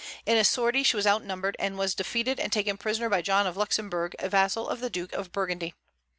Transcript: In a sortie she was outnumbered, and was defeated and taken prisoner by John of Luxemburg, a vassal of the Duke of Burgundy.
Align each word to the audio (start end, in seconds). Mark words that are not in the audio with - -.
In 0.25 0.35
a 0.35 0.43
sortie 0.43 0.81
she 0.81 0.95
was 0.95 1.05
outnumbered, 1.05 1.55
and 1.59 1.77
was 1.77 1.93
defeated 1.93 2.39
and 2.39 2.51
taken 2.51 2.75
prisoner 2.75 3.07
by 3.07 3.21
John 3.21 3.45
of 3.45 3.55
Luxemburg, 3.55 4.15
a 4.17 4.29
vassal 4.29 4.67
of 4.67 4.79
the 4.79 4.89
Duke 4.89 5.13
of 5.13 5.31
Burgundy. 5.31 5.75